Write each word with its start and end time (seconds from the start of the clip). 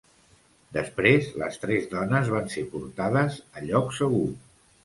Després 0.77 1.27
les 1.41 1.59
tres 1.65 1.85
dones 1.93 2.33
van 2.37 2.49
ser 2.57 2.65
portades 2.75 3.39
a 3.61 3.67
lloc 3.71 3.95
segur. 4.03 4.27